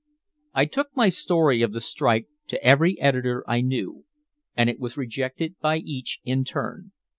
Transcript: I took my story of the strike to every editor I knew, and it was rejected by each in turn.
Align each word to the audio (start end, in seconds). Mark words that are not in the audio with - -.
I 0.55 0.65
took 0.65 0.87
my 0.95 1.09
story 1.09 1.61
of 1.61 1.73
the 1.73 1.79
strike 1.79 2.25
to 2.47 2.63
every 2.63 2.99
editor 2.99 3.43
I 3.47 3.61
knew, 3.61 4.05
and 4.57 4.67
it 4.67 4.79
was 4.79 4.97
rejected 4.97 5.59
by 5.59 5.77
each 5.77 6.21
in 6.23 6.43
turn. 6.43 6.91